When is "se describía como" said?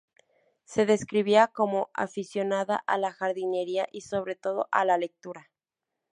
0.63-1.91